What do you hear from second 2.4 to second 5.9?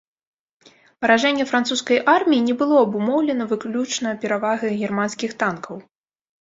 не было абумоўлена выключна перавагай германскіх танкаў.